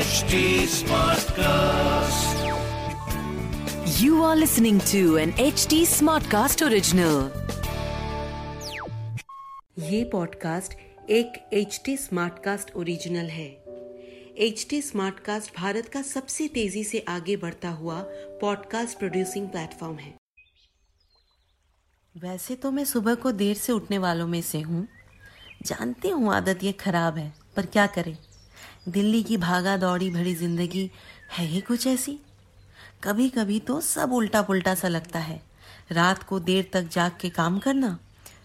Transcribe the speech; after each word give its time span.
HD 0.00 0.38
Smartcast. 0.66 2.36
You 3.96 4.22
are 4.22 4.34
listening 4.34 4.78
to 4.90 5.00
an 5.16 5.32
HD 5.34 5.80
Smartcast 5.86 6.62
original. 6.66 7.16
ये 9.80 10.02
podcast 10.12 10.72
एक 11.10 11.36
H 11.52 11.80
T 11.84 11.96
smartcast 11.96 12.70
original 12.76 13.28
है 13.30 13.46
H 14.46 14.66
T 14.70 14.80
smartcast 14.82 15.54
Bharat 15.56 15.88
का 15.88 16.02
सबसे 16.04 16.48
तेज़ी 16.54 16.84
से 16.84 17.04
आगे 17.08 17.36
बढ़ता 17.36 17.70
हुआ 17.80 18.00
पॉडकास्ट 18.40 18.98
प्रोड्यूसिंग 18.98 19.48
प्लेटफॉर्म 19.48 19.98
है 19.98 20.14
वैसे 22.14 22.56
तो 22.56 22.70
मैं 22.70 22.84
सुबह 22.86 23.14
को 23.16 23.32
देर 23.34 23.54
से 23.56 23.72
उठने 23.72 23.98
वालों 23.98 24.26
में 24.28 24.40
से 24.44 24.60
हूँ 24.62 24.86
जानती 25.66 26.08
हूँ 26.08 26.34
आदत 26.34 26.64
ये 26.64 26.72
खराब 26.80 27.18
है 27.18 27.32
पर 27.56 27.66
क्या 27.66 27.86
करें 27.96 28.16
दिल्ली 28.86 29.22
की 29.22 29.36
भागा 29.36 29.76
दौड़ी 29.76 30.10
भरी 30.10 30.34
ज़िंदगी 30.34 30.90
है 31.32 31.44
ही 31.46 31.60
कुछ 31.60 31.86
ऐसी? 31.86 32.18
कभी 33.04 33.28
कभी 33.28 33.58
तो 33.60 33.80
सब 33.80 34.12
उल्टा 34.12 34.42
पुल्टा 34.42 34.74
सा 34.74 34.88
लगता 34.88 35.18
है। 35.18 35.40
रात 35.92 36.22
को 36.22 36.38
देर 36.40 36.70
तक 36.72 36.88
जाग 36.92 37.12
के 37.20 37.28
काम 37.30 37.58
करना, 37.58 37.98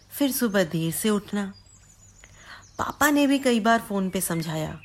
फिर 0.10 0.32
सुबह 0.32 0.64
देर 0.64 0.92
से 0.92 1.10
उठना। 1.10 1.46
पापा 2.80 3.10
ने 3.12 3.26
भी 3.28 3.40
कई 3.40 3.60
बार 3.60 3.80
फ़ोन 3.80 4.10
पे 4.10 4.22
समझाया, 4.22 4.78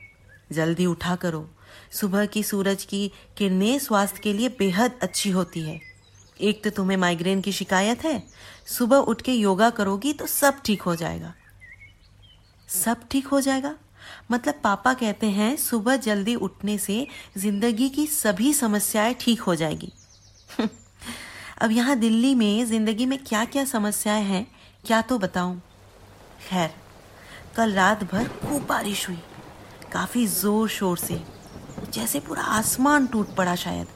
जल्दी 0.52 0.86
उठा 0.86 1.16
करो। 1.16 1.48
सुबह 1.92 2.26
की 2.26 2.42
सूरज 2.42 2.84
की 2.84 3.10
किरणें 3.38 3.78
स्वास्थ्य 3.78 4.20
के 4.22 4.32
लिए 4.32 4.48
बेहद 4.58 4.98
अच्छी 5.02 5.30
होती 5.30 5.60
है। 5.60 5.80
एक 6.40 6.62
तो 6.64 6.70
तुम्हें 6.70 6.96
माइग्रेन 6.96 7.40
की 7.40 7.52
शिकायत 7.52 8.04
है, 8.04 8.22
सुबह 8.68 8.96
उठ 8.96 9.22
के 9.22 9.32
योगा 9.32 9.70
करोगी 9.70 10.12
तो 10.12 10.26
सब 10.28 10.62
ठीक 10.64 10.82
हो 10.82 10.96
जाएगा। 10.96 11.34
सब 12.68 13.08
ठीक 13.10 13.26
हो 13.26 13.40
जाएगा? 13.40 13.74
मतलब 14.30 14.60
पापा 14.64 14.92
कहते 14.94 15.26
हैं, 15.26 15.56
सुबह 15.56 15.96
जल्दी 15.96 16.34
उठने 16.36 16.76
से 16.78 17.06
ज़िंदगी 17.38 17.88
की 17.88 18.06
सभी 18.06 18.52
समस्याएँ 18.54 19.14
ठीक 19.20 19.40
हो 19.40 19.54
जाएगी। 19.54 19.92
अब 21.62 21.70
यहाँ 21.70 21.96
दिल्ली 21.98 22.34
में 22.34 22.64
ज़िंदगी 22.66 23.06
में 23.06 23.18
क्या 23.18 23.44
क्या 23.44 23.64
समस्याएँ 23.64 24.24
हैं, 24.24 24.46
क्या 24.86 25.00
तो 25.02 25.18
बताऊँ। 25.18 25.60
खैर, 26.40 26.70
कल 27.56 27.72
रात 27.72 28.04
भर 28.04 28.28
खूब 28.40 28.66
बारिश 28.66 29.08
हुई। 29.08 29.18
काफ़ी 29.92 30.26
ज़ोर 30.26 30.68
शोर 30.68 30.98
से, 30.98 31.20
जैसे 31.92 32.20
पूरा 32.20 32.42
आसमान 32.42 33.06
टूट 33.06 33.34
पड़ा 33.36 33.54
शायद। 33.56 33.86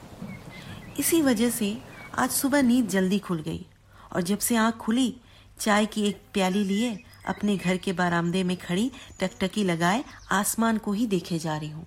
इसी 0.99 1.21
वजह 1.23 1.51
से 1.51 1.77
आज 2.19 2.31
सुबह 2.31 2.63
नींद 2.63 2.89
जल्दी 2.89 3.19
खुल 3.19 3.41
गई 3.41 3.65
और 4.13 4.23
जब 4.23 4.39
से 4.39 4.57
आँख 4.57 4.77
खुली, 4.77 5.15
चाय 5.61 5.87
की 5.87 6.03
एक 6.03 6.21
प्याली 6.33 6.65
लिए 6.65 6.99
अपने 7.27 7.57
घर 7.57 7.77
के 7.77 7.93
बारामदे 7.93 8.43
में 8.45 8.57
खड़ी 8.57 8.91
टकटकी 9.21 9.65
लगाए, 9.65 10.05
आसमान 10.33 10.79
को 10.79 10.93
ही 10.93 11.07
देखे 11.07 11.39
जा 11.39 11.57
रही 11.57 11.71
हूँ। 11.71 11.87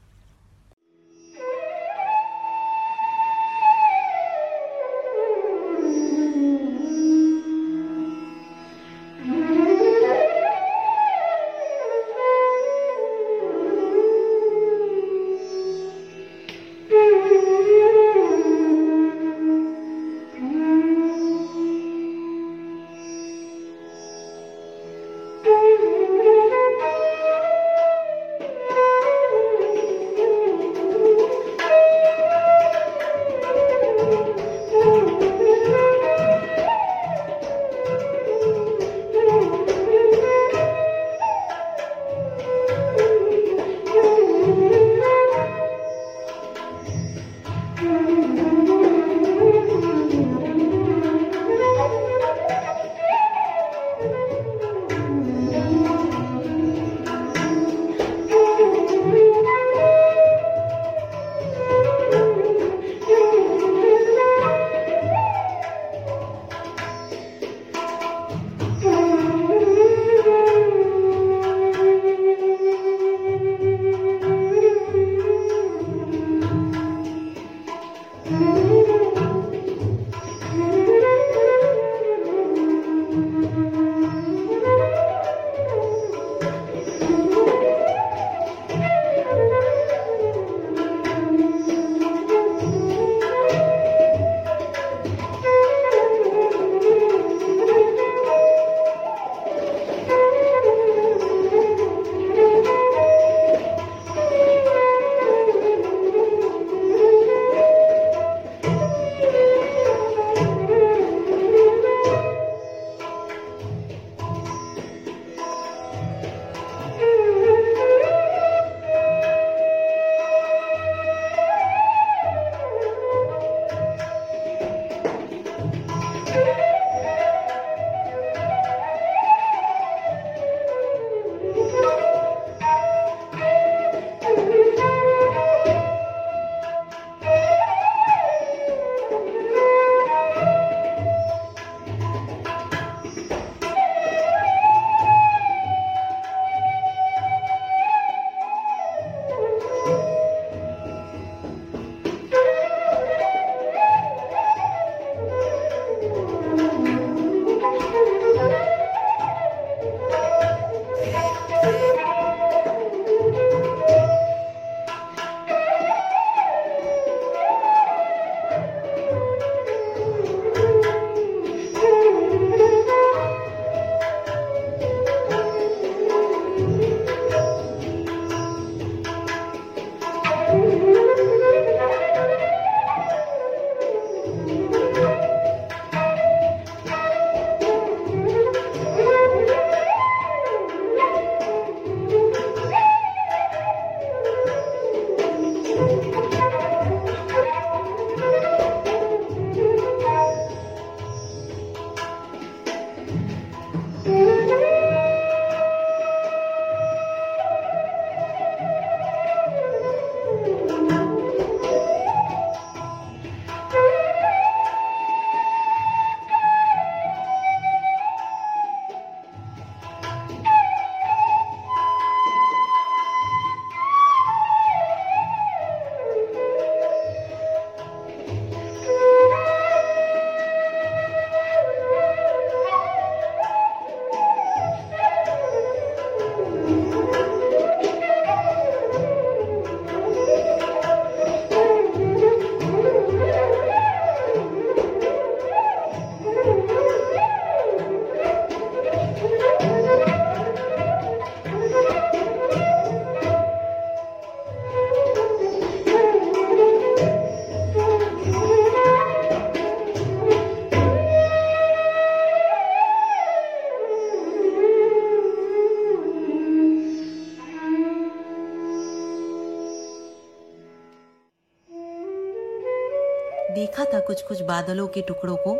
देखा 273.57 273.83
था 273.83 273.99
कुछ 273.99 274.21
कुछ 274.21 274.41
बादलों 274.41 274.87
के 274.87 275.01
टुकड़ों 275.01 275.37
को 275.37 275.57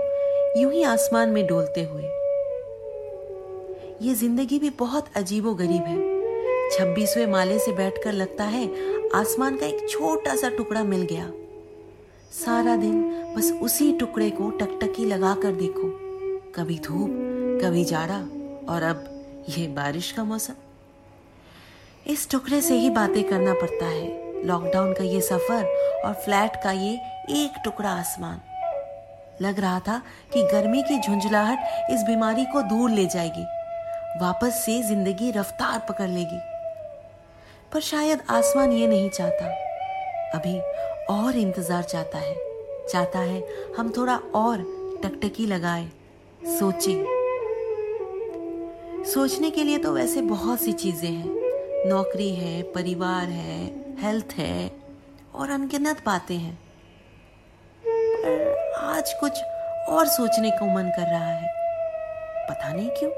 यूँ 0.62 0.72
ही 0.74 0.84
आसमान 0.84 1.30
में 1.30 1.46
डोलते 1.48 1.84
हुए। 1.84 2.04
ये 4.02 4.14
ज़िंदगी 4.14 4.60
भी 4.60 4.70
बहुत 4.70 5.06
अजीबो 5.16 5.54
गरीब 5.54 5.84
है। 5.84 6.16
छब्बीसवें 6.72 7.26
माले 7.28 7.60
से 7.60 7.72
बैठकर 7.72 8.14
लगता 8.14 8.44
है 8.44 8.66
आसमान 9.16 9.58
का 9.58 9.66
एक 9.66 9.90
छोटा 9.90 10.36
सा 10.36 10.50
टुकड़ा 10.50 10.84
मिल 10.84 11.02
गया। 11.02 11.32
सारा 12.32 12.76
दिन 12.76 13.02
बस 13.36 13.52
उसी 13.64 13.92
टुकड़े 13.94 14.30
को 14.30 14.50
टकटकी 14.50 15.06
लगा 15.06 15.34
कर 15.34 15.52
देखो। 15.52 15.90
कभी 16.56 16.80
धूप, 16.80 17.10
कभी 17.64 17.84
जाड़ा, 17.86 18.20
और 18.74 18.84
अब 18.84 19.46
यह 19.50 19.68
बारिश 19.76 20.12
का 20.12 20.24
मौसम। 20.24 20.54
इस 22.08 22.30
टुकड़े 22.30 22.62
से 22.62 22.76
ही 22.76 22.90
बातें 22.90 23.24
करना 23.24 23.54
पड़ता 23.54 23.86
है। 23.86 24.27
लॉकडाउन 24.46 24.94
का 24.94 25.04
ये 25.04 25.22
सफ़र 25.22 25.64
और 26.06 26.14
फ्लैट 26.16 26.56
का 26.64 26.72
ये 26.72 26.94
एक 27.36 27.62
टुकड़ा 27.64 27.90
आसमान। 27.90 28.42
लग 29.42 29.60
रहा 29.60 29.80
था 29.80 30.02
कि 30.34 30.44
गर्मी 30.44 30.82
की 30.82 31.00
झुंझलाहट 31.00 31.92
इस 31.92 32.02
बीमारी 32.02 32.46
को 32.46 32.62
दूर 32.62 32.90
ले 32.90 33.06
जाएगी, 33.06 33.44
वापस 34.22 34.62
से 34.66 34.82
ज़िंदगी 34.84 35.32
रफ्तार 35.32 35.80
पकड़ 35.90 36.10
लेगी। 36.10 36.40
पर 37.74 37.82
शायद 37.82 38.22
आसमान 38.30 38.72
ये 38.72 38.88
नहीं 38.88 39.10
चाहता। 39.10 39.46
अभी 40.36 40.60
और 41.10 41.38
इंतज़ार 41.38 41.84
चाहता 41.84 42.18
है। 42.18 42.36
चाहता 42.90 43.20
है 43.20 43.44
हम 43.78 43.92
थोड़ा 43.98 44.16
और 44.36 44.62
टकटकी 45.04 45.46
लगाए, 45.46 45.88
सोचें। 46.50 47.06
सोचने 49.06 49.50
के 49.52 49.64
लिए 49.64 49.78
तो 49.78 49.92
वैसे 49.94 50.22
बहुत 50.22 50.62
सी 50.62 50.72
चीज़ें 50.74 51.10
हैं। 51.10 51.90
नौकरी 51.90 52.30
है, 52.36 52.62
परिवार 52.64 53.26
है 53.26 53.87
हेल्थ 53.98 54.34
है 54.38 54.72
और 55.36 55.50
अनगिनत 55.50 56.02
बातें 56.06 56.36
हैं। 56.36 56.58
पर 57.84 58.76
आज 58.80 59.14
कुछ 59.14 59.42
और 59.90 60.08
सोचने 60.08 60.52
को 60.52 60.66
मन 60.66 60.90
कर 60.98 61.10
रहा 61.12 61.32
है। 61.32 61.48
पता 62.50 62.74
नहीं 62.74 62.90
क्यों? 62.90 63.12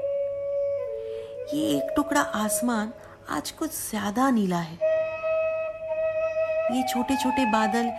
ये 1.54 1.76
एक 1.76 1.92
टुकड़ा 1.96 2.20
आसमान 2.20 2.92
आज 3.30 3.50
कुछ 3.50 3.70
ज़्यादा 3.70 4.30
नीला 4.30 4.58
है। 4.58 4.78
ये 6.76 6.82
छोटे 6.82 7.16
छोटे 7.16 7.44
बादल 7.44 7.92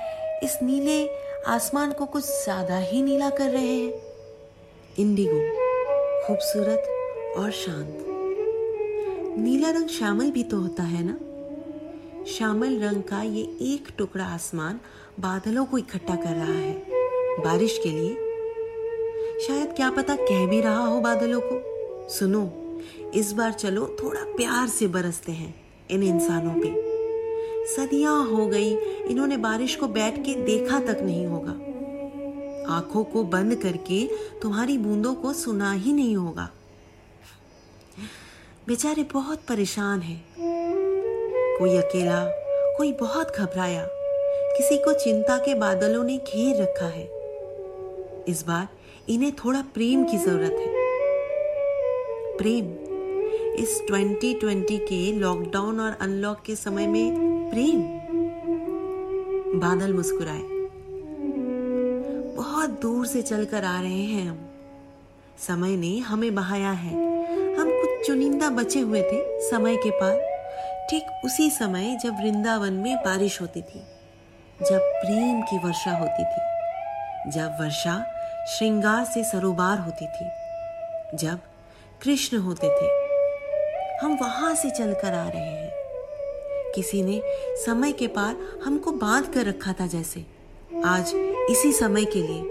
इस 0.43 0.57
नीले 0.63 1.07
आसमान 1.47 1.91
को 1.91 2.05
कुछ 2.05 2.23
ज़्यादा 2.23 2.77
ही 2.77 3.01
नीला 3.01 3.29
कर 3.29 3.49
रहे 3.49 3.75
हैं। 3.75 3.93
इंडिगो, 4.99 5.41
खूबसूरत 6.27 7.35
और 7.37 7.51
शांत। 7.51 8.05
नीला 9.37 9.69
रंग 9.69 9.89
श्यामल 9.89 10.31
भी 10.31 10.43
तो 10.43 10.57
होता 10.57 10.83
है 10.83 11.03
ना? 11.03 11.17
श्यामल 12.27 12.79
रंग 12.79 13.03
का 13.03 13.21
ये 13.21 13.41
एक 13.61 13.87
टुकड़ा 13.97 14.25
आसमान 14.25 14.79
बादलों 15.19 15.65
को 15.65 15.77
इकट्ठा 15.77 16.15
कर 16.15 16.35
रहा 16.35 16.53
है। 16.53 16.85
बारिश 17.43 17.79
के 17.83 17.89
लिए। 17.89 18.13
शायद 19.47 19.73
क्या 19.75 19.91
पता 19.91 20.15
कह 20.15 20.47
भी 20.47 20.61
रहा 20.61 20.85
हो 20.85 21.01
बादलों 21.01 21.41
को। 21.43 21.61
सुनो, 22.09 22.77
इस 23.13 23.31
बार 23.31 23.51
चलो 23.51 23.97
थोड़ा 24.03 24.21
प्यार 24.21 24.67
से 24.67 24.87
बरसते 24.87 25.31
हैं 25.31 25.61
इन 25.91 26.03
इंसानों 26.03 26.53
पे। 26.53 26.91
सदियाँ 27.75 28.25
हो 28.25 28.47
गई, 28.47 28.75
इन्होंने 29.05 29.37
बारिश 29.37 29.75
को 29.75 29.87
बैठ 29.87 30.17
के 30.17 30.33
देखा 30.33 30.79
तक 30.79 30.99
नहीं 31.01 31.25
होगा। 31.25 31.51
आँखों 32.73 33.03
को 33.03 33.23
बंद 33.23 33.55
करके 33.55 34.09
तुम्हारी 34.41 34.77
बूंदों 34.77 35.15
को 35.15 35.33
सुना 35.33 35.73
ही 35.73 35.93
नहीं 35.93 36.15
होगा। 36.17 36.49
बेचारे 38.67 39.03
बहुत 39.03 39.39
परेशान 39.49 40.01
हैं। 40.01 40.50
कोई 41.61 41.77
अकेला, 41.77 42.25
कोई 42.77 42.93
बहुत 42.93 43.35
घबराया। 43.35 43.87
किसी 44.57 44.77
को 44.77 44.93
चिंता 44.93 45.37
के 45.37 45.55
बादलों 45.55 46.03
ने 46.03 46.17
घेर 46.17 46.61
रखा 46.61 46.85
है। 46.85 47.09
इस 48.27 48.43
बार 48.47 48.67
इन्हें 49.09 49.31
थोड़ा 49.31 49.61
प्रेम 49.61 50.03
की 50.03 50.17
ज़रूरत 50.17 50.51
है। 50.51 50.67
प्रेम। 52.37 52.65
इस 53.53 53.81
2020 53.87 54.77
के 54.77 55.11
लॉकडाउन 55.11 55.79
और 55.79 55.97
अनलॉक 56.01 56.41
के 56.45 56.55
समय 56.55 56.87
में 56.87 57.15
प्रेम। 57.49 57.81
बादल 59.59 59.93
मुस्कुराए। 59.93 60.41
बहुत 62.35 62.69
दूर 62.69 63.05
से 63.05 63.21
चलकर 63.21 63.63
आ 63.63 63.81
रहे 63.81 64.03
हैं 64.03 64.29
हम। 64.29 64.39
समय 65.47 65.75
ने 65.77 65.97
हमें 65.97 66.35
बहाया 66.35 66.71
है। 66.71 66.93
हम 67.55 67.69
कुछ 67.69 68.07
चुनिंदा 68.07 68.49
बचे 68.49 68.79
हुए 68.79 69.01
थे 69.01 69.49
समय 69.49 69.75
के 69.75 69.91
पार। 69.91 70.30
ठीक 70.91 71.21
उसी 71.25 71.49
समय 71.49 71.97
जब 72.03 72.13
वृंदावन 72.19 72.73
में 72.73 72.95
बारिश 72.97 73.41
होती 73.41 73.61
थी, 73.61 73.79
जब 74.61 74.79
प्रेम 74.79 75.41
की 75.41 75.57
वर्षा 75.57 75.91
होती 75.91 76.23
थी, 76.23 76.41
जब 77.31 77.57
वर्षा 77.61 77.93
श्रृंगार 78.47 79.05
से 79.05 79.23
सरोबार 79.23 79.79
होती 79.79 80.05
थी, 80.05 80.25
जब 81.17 81.39
कृष्ण 82.01 82.37
होते 82.37 82.67
थे, 82.67 82.89
हम 83.97 84.17
वहाँ 84.21 84.55
से 84.55 84.69
चलकर 84.69 85.13
आ 85.13 85.29
रहे 85.29 85.41
हैं। 85.41 85.71
किसी 86.75 87.03
ने 87.03 87.21
समय 87.65 87.91
के 87.91 88.07
पार 88.07 88.35
हमको 88.65 88.91
बाँध 88.91 89.33
कर 89.33 89.45
रखा 89.45 89.73
था 89.73 89.87
जैसे। 89.87 90.25
आज 90.85 91.13
इसी 91.51 91.71
समय 91.71 92.05
के 92.05 92.21
लिए। 92.21 92.41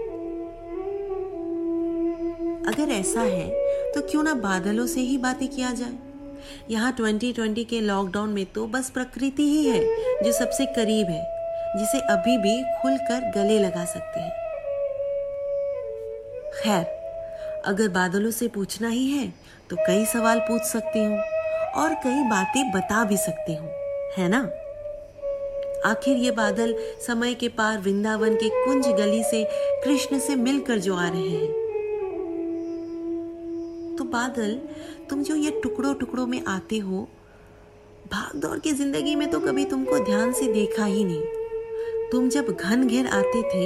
अगर 2.67 2.91
ऐसा 2.91 3.21
है 3.21 3.49
तो 3.91 4.01
क्यों 4.01 4.23
ना 4.23 4.33
बादलों 4.33 4.87
से 4.87 4.99
ही 4.99 5.17
बातें 5.17 5.47
किया 5.47 5.73
जाए? 5.73 6.10
यहाँ 6.69 6.95
2020 6.95 7.65
के 7.65 7.79
लॉकडाउन 7.81 8.29
में 8.29 8.45
तो 8.45 8.65
बस 8.67 8.89
प्रकृति 8.89 9.43
ही 9.43 9.65
है, 9.65 9.81
जो 10.23 10.31
सबसे 10.31 10.65
करीब 10.75 11.07
है, 11.07 11.23
जिसे 11.77 11.99
अभी 12.13 12.37
भी 12.37 12.61
खुलकर 12.81 13.29
गले 13.35 13.59
लगा 13.59 13.85
सकते 13.87 14.19
हैं। 14.19 14.39
खैर, 16.53 16.85
अगर 17.65 17.89
बादलों 17.89 18.31
से 18.31 18.47
पूछना 18.47 18.89
ही 18.89 19.07
है 19.09 19.27
तो 19.69 19.75
कई 19.77 20.05
सवाल 20.05 20.39
पूछ 20.39 20.61
सकती 20.63 21.03
हूँ, 21.03 21.19
और 21.75 21.93
कई 22.03 22.23
बातें 22.29 22.71
बता 22.71 23.03
भी 23.05 23.17
सकती 23.19 23.55
हूँ, 23.55 23.69
है 24.17 24.27
ना? 24.29 24.49
आखिर 25.85 26.17
ये 26.17 26.31
बादल 26.31 26.73
समय 27.01 27.33
के 27.33 27.47
पार 27.49 27.77
वृंदावन 27.77 28.35
के 28.35 28.49
कुंज 28.55 28.87
गली 28.97 29.23
से 29.23 29.43
कृष्ण 29.83 30.19
से 30.19 30.35
मिलकर 30.37 30.79
जो 30.79 30.95
आ 30.95 31.07
रहे 31.07 31.29
हैं। 31.29 31.47
तो 33.97 34.03
बादल 34.07 34.59
तुम 35.11 35.23
जो 35.23 35.35
ये 35.35 35.49
टुकड़ों 35.63 35.93
टुकड़ों 35.93 36.25
में 36.27 36.43
आते 36.47 36.77
हो 36.79 37.07
भाग 38.11 38.35
दौड़ 38.41 38.57
की 38.59 38.71
ज़िंदगी 38.73 39.15
में 39.15 39.29
तो 39.31 39.39
कभी 39.39 39.63
तुमको 39.65 39.97
ध्यान 40.05 40.31
से 40.33 40.51
देखा 40.53 40.85
ही 40.85 41.03
नहीं। 41.03 42.09
तुम 42.11 42.29
जब 42.29 42.49
घन 42.51 42.87
घेर 42.87 43.07
आते 43.07 43.41
थे 43.45 43.65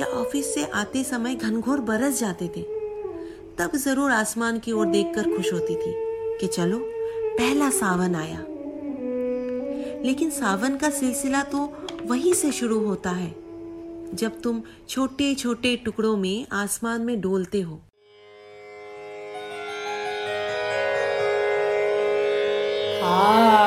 या 0.00 0.06
ऑफ़िस 0.14 0.52
से 0.54 0.64
आते 0.74 1.02
समय 1.04 1.34
घनघोर 1.34 1.80
बरस 1.80 2.20
जाते 2.20 2.48
थे, 2.48 2.62
तब 3.58 3.76
ज़रूर 3.76 4.10
आसमान 4.10 4.58
की 4.58 4.72
ओर 4.72 4.86
देखकर 4.86 5.34
खुश 5.36 5.52
होती 5.52 5.74
थी 5.74 5.92
कि 6.40 6.46
चलो, 6.46 6.78
पहला 7.38 7.70
सावन 7.70 8.14
आया। 8.14 8.38
लेकिन 10.04 10.30
सावन 10.30 10.76
का 10.76 10.90
सिलसिला 10.90 11.42
तो 11.44 11.68
वहीं 12.04 12.32
से 12.34 12.52
शुरू 12.52 12.78
होता 12.78 13.10
है, 13.12 13.34
जब 14.14 14.40
तुम 14.40 14.62
छोटे 14.88 15.34
छोटे 15.34 15.76
टुकड़ों 15.76 16.16
में 16.16 16.46
आसमान 16.54 17.02
में 17.02 17.20
डोलते 17.20 17.60
हो। 17.60 17.80
Ah! 23.08 23.65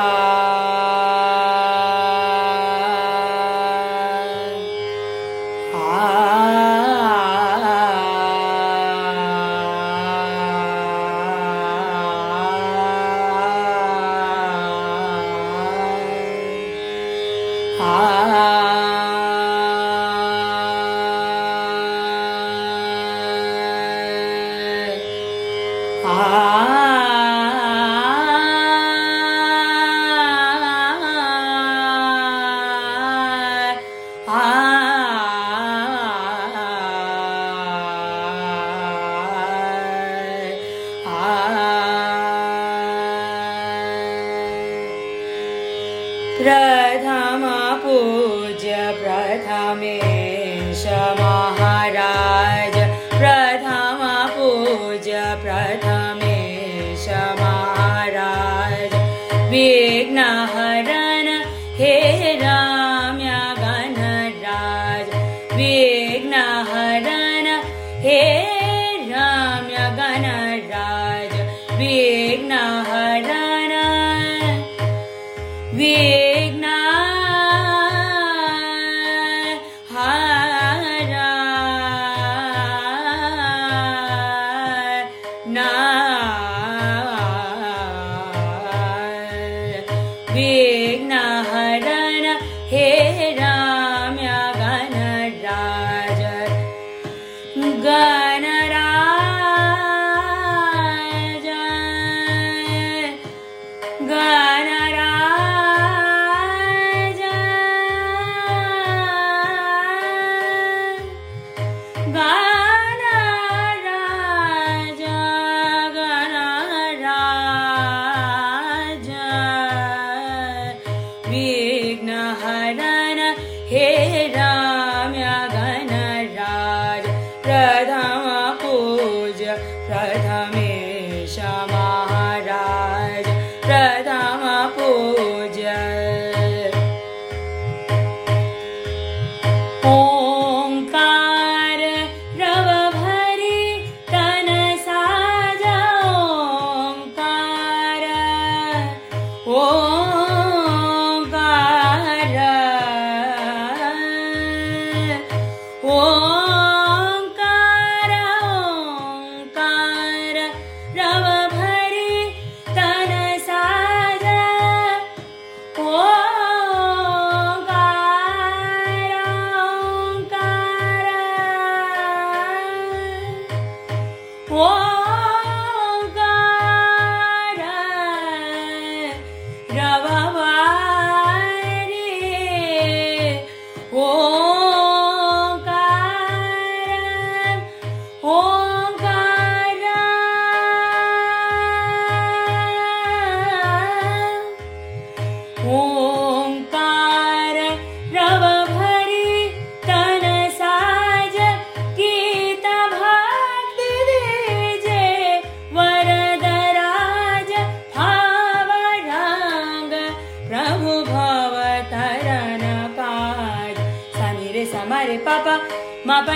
प्रथम 46.42 47.42
पूज्य 47.82 48.76
प्रथमेश 49.00 50.84
महाराज 51.20 52.76
प्रथम 53.14 53.49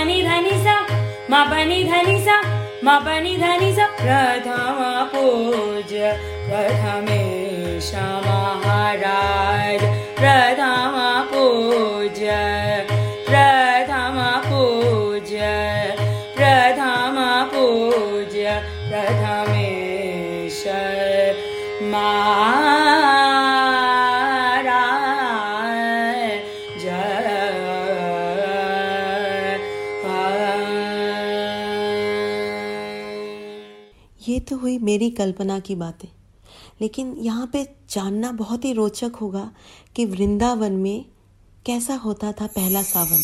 धनी 0.05 0.51
सा 0.65 0.75
मापनी 1.31 1.83
धनी 1.85 2.19
सा 2.25 2.37
मापनी 2.85 3.37
धनी 3.39 3.73
सा 3.75 3.87
प्रथम 4.01 4.81
पूज्य 5.13 6.11
प्रथमेश 6.49 7.91
महाराज 8.27 9.85
प्रथम 10.19 10.99
पूज्य 11.33 12.37
प्रथम 13.31 14.19
पूज्य 14.49 15.49
प्रथम 16.37 17.17
पूज्य 17.55 18.61
प्रथमेश 18.91 20.63
महाराज 21.93 23.04
तो 34.45 34.57
हुई 34.57 34.79
मेरी 34.79 35.11
कल्पना 35.11 35.59
की 35.59 35.75
बातें। 35.75 36.09
लेकिन 36.81 37.13
यहाँ 37.13 37.47
पे 37.47 37.77
जानना 37.91 38.33
बहुत 38.33 38.65
ही 38.65 38.73
रोचक 38.73 39.13
होगा 39.21 39.53
कि 39.97 40.05
वृंदावन 40.05 40.73
में 40.73 41.05
कैसा 41.67 41.95
होता 41.95 42.33
था 42.33 42.47
पहला 42.47 42.83
सावन। 42.83 43.23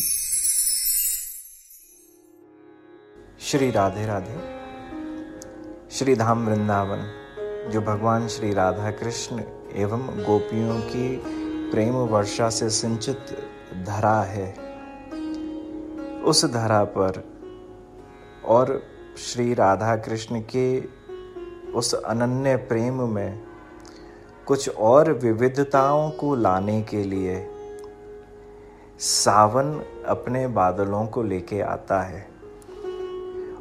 श्री 3.39 3.71
राधे 3.71 4.05
राधे। 4.05 4.61
श्री 5.91 6.15
धाम 6.15 6.45
वृंदावन, 6.45 6.99
जो 7.73 7.81
भगवान 7.81 8.27
श्री 8.27 8.53
राधा 8.53 8.91
कृष्ण 8.91 9.43
एवं 9.73 10.23
गोपियों 10.23 10.81
की 10.81 11.21
प्रेम 11.71 11.93
वर्षा 11.93 12.49
से 12.49 12.69
सिंचित 12.69 13.25
धरा 13.73 14.23
है, 14.23 14.53
उस 16.21 16.45
धरा 16.45 16.83
पर 16.83 17.31
और 18.45 18.83
श्री 19.17 19.53
राधा 19.53 19.95
कृष्ण 19.95 20.41
के 20.41 20.81
उस 21.75 21.93
अनन्य 21.93 22.55
प्रेम 22.55 23.09
में 23.09 23.39
कुछ 24.45 24.69
और 24.69 25.11
विविधताओं 25.11 26.11
को 26.11 26.35
लाने 26.35 26.81
के 26.81 27.03
लिए 27.03 27.47
सावन 28.99 29.81
अपने 30.05 30.47
बादलों 30.47 31.05
को 31.05 31.23
लेके 31.23 31.61
आता 31.61 32.01
है। 32.01 32.27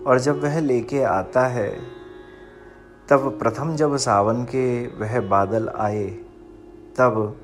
और 0.07 0.19
जब 0.19 0.43
वह 0.43 0.61
लेके 0.61 1.03
आता 1.03 1.47
है, 1.47 1.79
तब 3.09 3.39
प्रथम 3.39 3.77
जब 3.77 3.97
सावन 3.97 4.45
के 4.45 4.87
वह 4.87 5.21
बादल 5.21 5.69
आए, 5.69 6.07
तब 6.97 7.41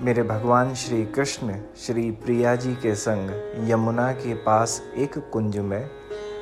मेरे 0.00 0.22
भगवान 0.22 0.74
श्री 0.74 1.06
कृष्ण, 1.06 1.54
श्री 1.76 2.10
प्रिया 2.10 2.56
जी 2.56 2.74
के 2.74 2.94
संग 2.94 3.30
यमुना 3.70 4.12
के 4.12 4.34
पास 4.34 4.82
एक 4.96 5.30
कुंज 5.32 5.58
में 5.58 5.97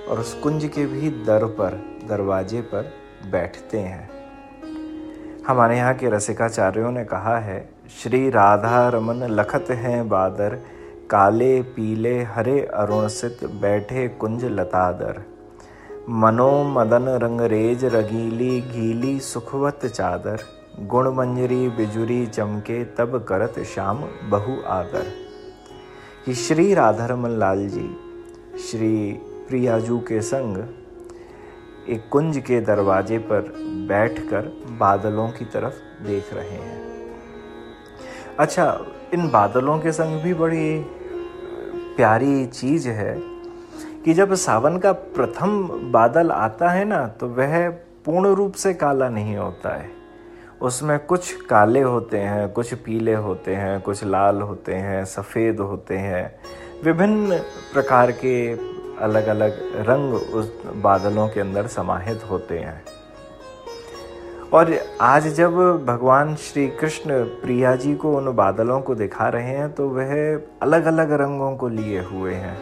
और 0.09 0.21
उस 0.21 0.35
कुंज 0.35 0.65
के 0.65 0.87
भी 0.87 1.11
दर 1.11 1.45
पर, 1.45 1.85
दरवाजे 2.09 2.61
पर 2.61 2.93
बैठते 3.31 3.79
हैं। 3.79 4.11
हमारे 5.47 5.77
यहाँ 5.77 5.95
के 5.95 6.11
रसिकाचार्यों 6.11 6.91
ने 6.91 7.05
कहा 7.05 7.39
है, 7.39 7.69
श्री 8.03 8.31
राधा 8.31 8.89
रमन 8.89 9.15
लखत 9.15 9.67
हैं 9.71 10.09
बादर, 10.09 10.61
काले, 11.11 11.63
पीले, 11.63 12.23
हरे 12.23 12.61
अरुण 12.61 13.09
सित 13.09 13.45
बैठे 13.45 14.09
कुंज 14.09 14.45
लतादर। 14.45 15.23
मनो 16.09 16.65
मदन 16.65 17.09
रंगरेज 17.09 17.85
रगीली 17.85 18.61
घीली 18.61 19.21
सुखवत 19.21 19.87
चादर, 19.87 20.39
गुण 20.81 21.15
मंजरी 21.15 21.69
बिजुरी 21.69 22.27
चमके 22.27 22.85
तब 22.85 23.25
करत 23.29 23.55
श्याम 23.59 23.99
बहु 24.25 24.53
आदर। 24.67 25.07
कि 26.27 26.35
श्री 26.35 26.75
राधारमन 26.75 27.31
लाल 27.31 27.69
जी, 27.69 27.97
श्री 28.59 29.21
प्रियाजू 29.49 29.99
के 29.99 30.21
संग 30.21 30.57
एक 31.89 32.09
कुंज 32.13 32.39
के 32.39 32.61
दरवाजे 32.61 33.19
पर 33.19 33.41
बैठकर 33.89 34.41
बादलों 34.79 35.29
की 35.29 35.45
तरफ़ 35.45 36.07
देख 36.07 36.33
रहे 36.35 36.51
हैं। 36.51 36.81
अच्छा 38.39 38.87
इन 39.15 39.29
बादलों 39.31 39.79
के 39.79 39.93
संग 39.93 40.21
भी 40.23 40.35
बड़ी 40.35 40.85
प्यारी 41.97 42.47
चीज़ 42.47 42.89
है 42.89 43.15
कि 44.05 44.15
जब 44.15 44.35
सावन 44.35 44.79
का 44.79 44.93
प्रथम 44.93 45.69
बादल 45.93 46.31
आता 46.31 46.71
है 46.71 46.85
ना 46.85 47.07
तो 47.09 47.29
वह 47.29 47.69
पूर्ण 48.05 48.35
रूप 48.35 48.53
से 48.55 48.75
काला 48.75 49.09
नहीं 49.09 49.37
होता 49.37 49.75
है। 49.75 49.91
उसमें 50.63 50.99
कुछ 50.99 51.43
काले 51.43 51.81
होते 51.81 52.19
हैं, 52.19 52.49
कुछ 52.49 52.75
पीले 52.75 53.15
होते 53.15 53.55
हैं, 53.55 53.81
कुछ 53.81 54.05
लाल 54.05 54.41
होते 54.43 54.75
हैं, 54.75 55.05
सफ़ेद 55.05 55.61
होते 55.61 55.99
हैं। 55.99 56.39
विभिन्न 56.85 57.39
प्रकार 57.73 58.11
के 58.13 58.55
अलग 58.99 59.27
अलग 59.27 59.59
रंग 59.89 60.15
उस 60.15 60.53
बादलों 60.83 61.29
के 61.29 61.41
अंदर 61.41 61.67
समाहित 61.67 62.23
होते 62.31 62.59
हैं। 62.59 62.83
और 64.53 64.73
आज 65.01 65.27
जब 65.35 65.57
भगवान 65.87 66.35
श्री 66.37 66.67
कृष्ण 66.71 67.23
प्रिया 67.41 67.75
जी 67.77 67.95
को 67.95 68.17
उन 68.17 68.35
बादलों 68.37 68.81
को 68.81 68.95
दिखा 68.95 69.29
रहे 69.29 69.57
हैं 69.57 69.73
तो 69.73 69.89
वह 69.89 70.13
अलग 70.63 70.85
अलग 70.85 71.13
रंगों 71.13 71.57
को 71.57 71.69
लिए 71.69 72.03
हुए 72.03 72.35
हैं। 72.35 72.57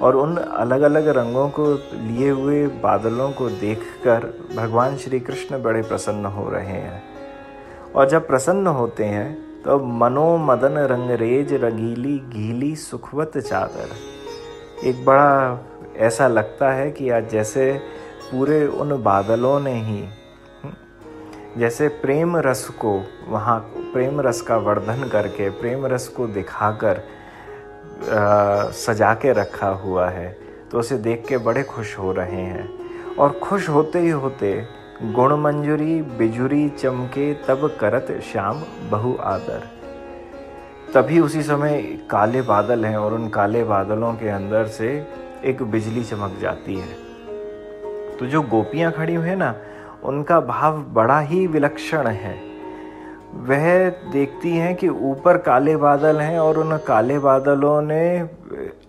और 0.00 0.16
उन 0.16 0.36
अलग 0.36 0.82
अलग 0.82 1.08
रंगों 1.08 1.48
को 1.50 1.66
लिए 1.94 2.30
हुए 2.30 2.66
बादलों 2.82 3.30
को 3.32 3.48
देखकर 3.50 4.26
भगवान 4.56 4.96
श्री 4.96 5.20
कृष्ण 5.20 5.62
बड़े 5.62 5.82
प्रसन्न 5.82 6.26
हो 6.26 6.48
रहे 6.50 6.66
हैं। 6.66 7.02
और 7.94 8.08
जब 8.08 8.26
प्रसन्न 8.26 8.66
होते 8.66 9.04
हैं 9.04 9.62
तो 9.62 9.78
मनोमदन 9.96 10.78
रंगरेज 10.90 11.52
रंगीली 11.54 12.18
गीली 12.28 12.74
सुखवत 12.76 13.38
चादर 13.38 13.90
एक 14.84 15.04
बड़ा 15.04 15.58
ऐसा 15.96 16.26
लगता 16.28 16.72
है 16.72 16.90
कि 16.90 17.08
आज 17.10 17.28
जैसे 17.30 17.72
पूरे 18.30 18.66
उन 18.66 19.02
बादलों 19.02 19.58
ने 19.60 19.74
ही 19.74 20.00
हम्म, 20.62 20.72
जैसे 21.60 21.88
प्रेम 21.88 22.36
रस 22.36 22.68
को 22.84 22.92
वहाँ 23.28 23.58
प्रेम 23.92 24.20
रस 24.20 24.40
का 24.40 24.56
वर्धन 24.56 25.08
करके 25.08 25.48
प्रेम 25.50 25.86
रस 25.86 26.08
को 26.08 26.26
दिखाकर 26.26 27.02
सजा 28.74 29.12
के 29.14 29.32
रखा 29.32 29.68
हुआ 29.82 30.08
है 30.10 30.30
तो 30.72 30.78
उसे 30.78 30.96
देख 30.98 31.24
के 31.28 31.38
बड़े 31.38 31.62
खुश 31.62 31.98
हो 31.98 32.12
रहे 32.12 32.42
हैं। 32.42 32.68
और 33.16 33.38
खुश 33.38 33.68
होते 33.68 33.98
ही 33.98 34.08
होते 34.08 34.52
गुण 35.02 35.36
मंजूरी 35.36 36.00
बिजुरी 36.18 36.68
चमके 36.68 37.32
तब 37.48 37.76
करत 37.80 38.06
श्याम 38.32 38.62
बहु 38.90 39.14
आदर 39.24 39.68
तभी 40.94 41.20
उसी 41.20 41.42
समय 41.42 41.80
काले 42.10 42.42
बादल 42.42 42.84
हैं 42.84 42.96
और 42.96 43.14
उन 43.14 43.28
काले 43.28 43.64
बादलों 43.64 44.12
के 44.14 44.28
अंदर 44.28 44.66
से 44.66 44.88
एक 45.44 45.62
बिजली 45.62 46.02
चमक 46.04 46.36
जाती 46.40 46.74
है। 46.74 46.88
तो 48.18 48.26
जो 48.26 48.42
गोपियाँ 48.42 48.90
खड़ी 48.92 49.14
हुई 49.14 49.28
है 49.28 49.36
ना, 49.36 49.54
उनका 50.04 50.40
भाव 50.40 50.82
बड़ा 50.92 51.18
ही 51.20 51.46
विलक्षण 51.46 52.06
है। 52.06 52.34
वह 53.48 53.88
देखती 54.12 54.50
हैं 54.50 54.74
कि 54.76 54.88
ऊपर 54.88 55.36
काले 55.36 55.76
बादल 55.76 56.20
हैं 56.20 56.38
और 56.38 56.58
उन 56.58 56.76
काले 56.76 57.18
बादलों 57.18 57.80
ने 57.82 58.18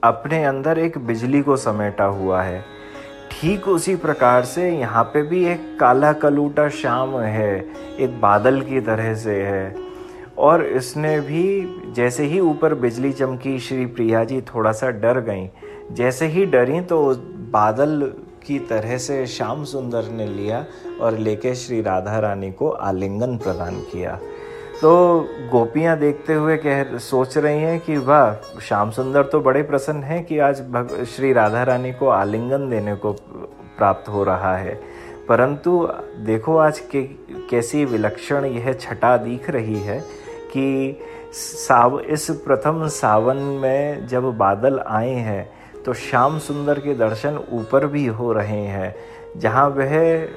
अपने 0.04 0.44
अंदर 0.44 0.80
एक 0.80 0.98
बिजली 0.98 1.42
को 1.42 1.58
समेटा 1.58 2.06
हुआ 2.06 2.42
है। 2.42 2.64
ठीक 3.32 3.68
उसी 3.68 3.96
प्रकार 3.96 4.44
से 4.46 4.70
यहाँ 4.72 5.04
पे 5.04 5.22
भी 5.22 5.46
एक 5.46 5.78
काला 5.80 6.14
कलूटा 6.14 6.70
शाम 6.70 7.18
है, 7.20 7.66
एक 8.00 8.22
बादल 8.22 8.62
की 8.62 8.82
तरह 8.82 9.14
से 9.16 9.42
है। 9.42 9.83
और 10.38 10.66
इसने 10.66 11.20
भी 11.20 11.76
जैसे 11.94 12.24
ही 12.24 12.40
ऊपर 12.40 12.74
बिजली 12.74 13.12
चमकी 13.14 13.60
श्री 13.60 13.86
प्रिया 13.86 14.24
जी 14.24 14.42
थोड़ा 14.42 14.72
सा 14.72 14.90
डर 14.90 15.20
गई। 15.20 15.50
जैसे 15.92 16.28
ही 16.28 16.46
डरी 16.46 16.82
तो 16.82 17.16
बादल 17.52 18.14
की 18.48 18.60
तरह 18.60 18.98
से 18.98 19.26
श्याम 19.28 19.64
सुंदर 19.64 20.04
ने 20.04 20.28
लिया 20.28 20.66
और 21.02 21.18
लेके 21.18 21.56
श्री 21.56 21.82
राधा 21.82 22.20
रानी 22.20 22.52
को 22.52 22.70
आलिंगन 22.70 23.38
प्रदान 23.38 23.76
किया। 23.76 24.20
तो 24.82 25.20
गोपियाँ 25.52 25.98
देखते 26.00 26.34
हुए 26.34 26.58
कह 26.58 26.98
सोच 26.98 27.38
रही 27.38 27.60
हैं 27.60 27.80
कि 27.80 27.98
वाह 27.98 28.60
श्याम 28.60 28.92
सुंदर 28.92 29.24
तो 29.24 29.40
बड़े 29.40 29.64
प्रसन्न 29.64 30.04
हैं 30.04 30.26
कि 30.26 30.40
आज 30.40 30.62
भग, 30.62 31.04
श्री 31.04 31.34
राधा 31.34 31.64
रानी 31.64 31.94
को 31.94 32.08
आलिंगन 32.08 32.70
देने 32.70 32.96
को 32.96 33.14
प्राप्त 33.78 34.10
हो 34.10 34.24
रहा 34.24 34.58
है। 34.58 34.80
परंतु 35.30 35.90
देखो 36.18 36.58
आज 36.58 36.80
के 36.80 37.04
कैसी 37.50 37.86
विलक्षण 37.86 38.46
यह 38.46 38.74
छटा 38.74 39.18
दिख 39.18 39.50
रही 39.50 39.80
है। 39.80 40.23
कि 40.54 41.00
साव, 41.34 42.00
इस 42.00 42.30
प्रथम 42.46 42.88
सावन 42.88 43.38
में 43.62 44.08
जब 44.08 44.24
बादल 44.38 44.80
आए 44.80 45.14
हैं 45.22 45.50
तो 45.86 45.94
श्याम 45.94 46.38
सुंदर 46.40 46.80
के 46.80 46.94
दर्शन 46.94 47.40
ऊपर 47.52 47.86
भी 47.88 48.06
हो 48.08 48.32
रहे 48.34 48.62
हैं, 48.62 48.94
जहाँ 49.38 49.68
वह 49.70 50.28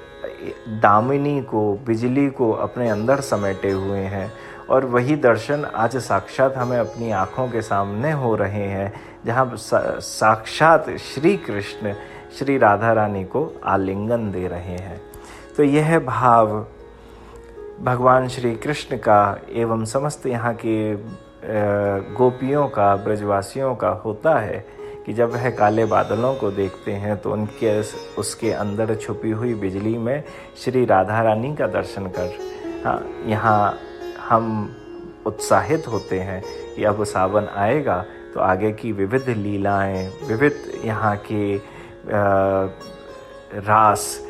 दामिनी 0.81 1.41
को, 1.43 1.73
बिजली 1.87 2.29
को 2.31 2.51
अपने 2.53 2.89
अंदर 2.91 3.21
समेटे 3.21 3.71
हुए 3.71 3.99
हैं, 3.99 4.33
और 4.71 4.85
वही 4.85 5.17
दर्शन 5.17 5.65
आज 5.65 5.97
साक्षात 5.97 6.57
हमें 6.57 6.79
अपनी 6.79 7.11
आँखों 7.11 7.49
के 7.49 7.63
सामने 7.63 8.13
हो 8.13 8.35
रहे 8.35 8.67
हैं, 8.69 8.93
जहाँ 9.27 9.53
साक्षात 9.57 10.91
श्री 11.05 11.37
कृष्ण, 11.37 11.93
श्री 12.39 12.59
राधा 12.59 12.93
रानी 12.93 13.25
को 13.25 13.53
आलिंगन 13.65 14.31
दे 14.33 14.47
रहे 14.49 14.77
हैं। 14.77 15.01
तो 15.57 15.63
यह 15.63 15.99
भाव 15.99 16.67
भगवान 17.81 18.29
श्री 18.29 18.55
कृष्ण 18.57 18.97
का 18.97 19.41
एवं 19.51 19.85
समस्त 19.85 20.27
यहाँ 20.27 20.55
के 20.55 20.95
गोपियों 22.15 22.69
का, 22.69 22.97
ब्रजवासियों 22.97 23.75
का 23.75 23.89
होता 23.89 24.39
है 24.39 24.67
कि 25.07 25.13
जब 25.13 25.31
वह 25.31 25.51
काले 25.51 25.85
बादलों 25.85 26.35
को 26.35 26.51
देखते 26.51 26.93
हैं 26.93 27.17
तो 27.17 27.33
उनके, 27.33 27.81
उसके 28.21 28.53
अंदर 28.53 28.95
छुपी 28.95 29.31
हुई 29.31 29.55
बिजली 29.55 29.99
में 29.99 30.25
श्री 30.65 30.85
राधा 30.85 31.23
रानी 31.23 31.57
का 31.57 31.67
दर्शन 31.67 32.07
कर 32.07 32.39
हाँ 32.85 33.23
यहाँ 33.27 33.79
हम 34.29 34.77
उत्साहित 35.27 35.89
होते 35.89 36.21
हैं 36.21 36.43
कि 36.77 36.85
अब 36.85 37.05
सावन 37.05 37.47
आएगा 37.55 38.05
तो 38.35 38.41
आगे 38.41 38.73
की 38.73 38.93
विविध 38.93 39.29
लीलाएँ, 39.29 40.09
विविध 40.29 40.73
यहाँ 40.85 41.17
के 41.33 41.57
रास 43.61 44.26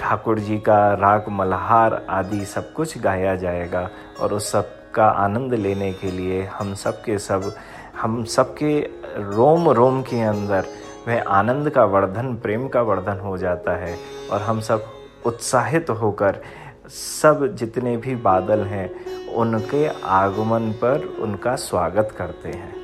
ठाकुर 0.00 0.38
जी 0.38 0.58
का 0.58 0.94
राग, 0.94 1.24
मल्हार 1.28 2.06
आदि 2.10 2.44
सब 2.44 2.72
कुछ 2.72 2.98
गाया 2.98 3.34
जाएगा 3.36 3.88
और 4.20 4.32
उस 4.32 4.52
सब 4.52 4.92
का 4.94 5.06
आनंद 5.06 5.54
लेने 5.54 5.92
के 5.92 6.10
लिए 6.10 6.42
हम 6.44 6.74
सब 6.74 7.02
के 7.02 7.18
सब, 7.18 7.52
हम 8.00 8.24
सबके 8.24 8.78
रोम 9.16 9.70
रोम 9.70 10.02
के 10.02 10.20
अंदर 10.20 10.66
वह 11.08 11.22
आनंद 11.22 11.70
का 11.70 11.84
वर्धन, 11.84 12.34
प्रेम 12.36 12.68
का 12.68 12.82
वर्धन 12.82 13.20
हो 13.20 13.36
जाता 13.38 13.76
है 13.76 13.96
और 14.32 14.40
हम 14.40 14.60
सब 14.60 14.84
उत्साहित 15.26 15.90
होकर 15.90 16.40
सब 16.88 17.46
जितने 17.54 17.96
भी 17.96 18.14
बादल 18.14 18.60
हैं, 18.60 19.26
उनके 19.26 19.86
आगमन 20.04 20.72
पर 20.72 21.16
उनका 21.20 21.56
स्वागत 21.56 22.14
करते 22.18 22.48
हैं। 22.48 22.74